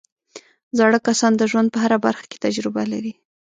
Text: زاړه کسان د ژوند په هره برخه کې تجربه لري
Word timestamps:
زاړه 0.77 0.99
کسان 1.07 1.31
د 1.37 1.43
ژوند 1.51 1.67
په 1.71 1.79
هره 1.83 1.97
برخه 2.05 2.25
کې 2.29 2.41
تجربه 2.45 2.83
لري 2.93 3.13